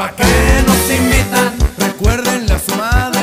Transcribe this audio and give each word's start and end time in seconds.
¿Para 0.00 0.16
qué 0.16 0.62
nos 0.66 0.90
invitan? 0.90 1.52
Recuerden 1.76 2.46
las 2.46 2.66
madres. 2.74 3.19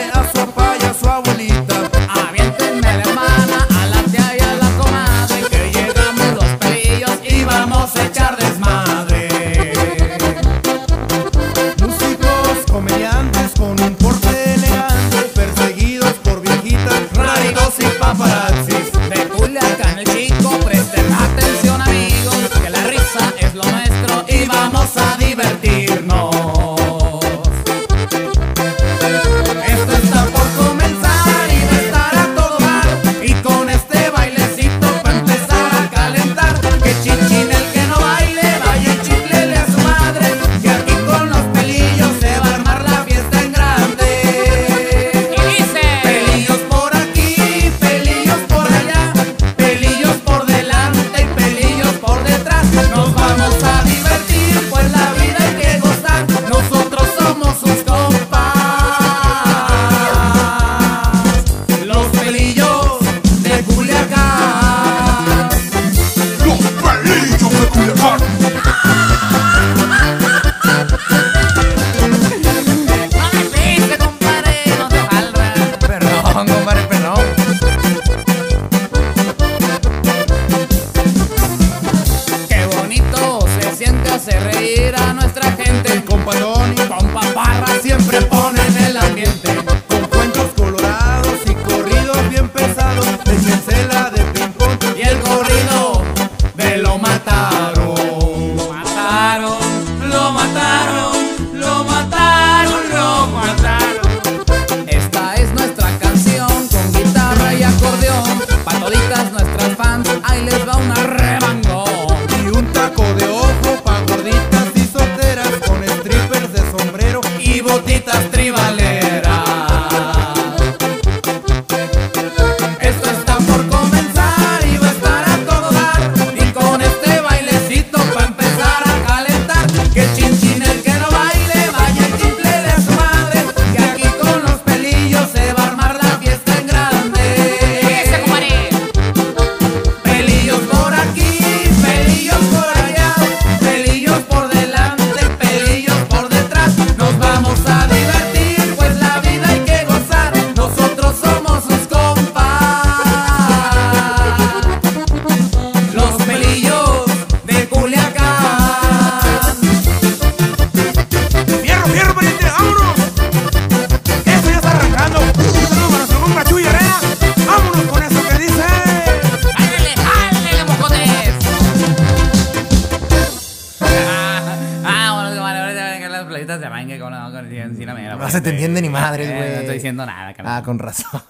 las 176.17 176.27
playitas 176.27 176.59
de 176.59 176.69
manga 176.69 176.99
con, 176.99 177.13
con, 177.13 177.31
con 177.31 177.53
encima. 177.53 177.93
No, 177.93 178.15
no 178.17 178.29
se 178.29 178.41
te 178.41 178.49
entiende 178.51 178.81
ni 178.81 178.89
madre, 178.89 179.25
eh, 179.25 179.35
güey. 179.35 179.49
No 179.49 179.59
estoy 179.61 179.73
diciendo 179.75 180.05
nada, 180.05 180.33
cabrón. 180.33 180.53
Ah, 180.53 180.63
con 180.63 180.79
razón. 180.79 181.21